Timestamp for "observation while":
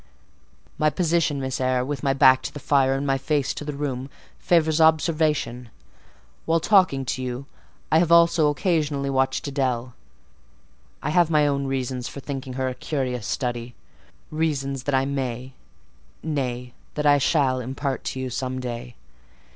4.81-6.59